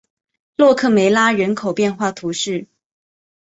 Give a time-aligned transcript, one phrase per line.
[0.57, 2.65] 洛克梅拉人口变化图示